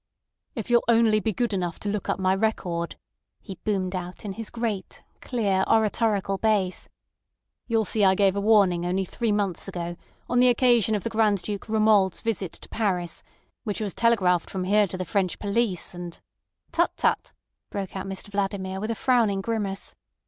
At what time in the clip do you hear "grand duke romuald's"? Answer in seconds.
11.11-12.21